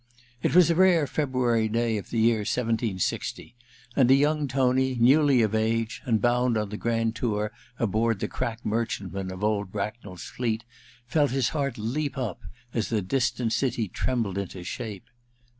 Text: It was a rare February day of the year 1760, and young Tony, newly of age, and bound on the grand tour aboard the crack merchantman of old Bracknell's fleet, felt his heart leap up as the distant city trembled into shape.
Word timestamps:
It 0.41 0.55
was 0.55 0.71
a 0.71 0.75
rare 0.75 1.05
February 1.05 1.67
day 1.67 1.95
of 1.97 2.09
the 2.09 2.17
year 2.17 2.39
1760, 2.39 3.53
and 3.95 4.09
young 4.09 4.47
Tony, 4.47 4.97
newly 4.99 5.43
of 5.43 5.53
age, 5.53 6.01
and 6.05 6.19
bound 6.19 6.57
on 6.57 6.69
the 6.69 6.77
grand 6.77 7.15
tour 7.15 7.51
aboard 7.77 8.19
the 8.19 8.27
crack 8.27 8.65
merchantman 8.65 9.31
of 9.31 9.43
old 9.43 9.71
Bracknell's 9.71 10.23
fleet, 10.25 10.63
felt 11.05 11.29
his 11.29 11.49
heart 11.49 11.77
leap 11.77 12.17
up 12.17 12.39
as 12.73 12.89
the 12.89 13.03
distant 13.03 13.53
city 13.53 13.87
trembled 13.87 14.39
into 14.39 14.63
shape. 14.63 15.05